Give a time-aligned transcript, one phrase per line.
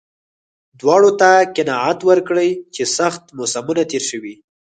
[0.79, 4.35] دواړو ته قناعت ورکړي چې سخت موسمونه تېر شوي.